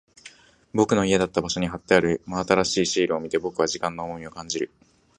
[0.73, 4.71] 僕の家だった場所に貼ってある真新しいシールを見て、僕は時間の重みを感じる。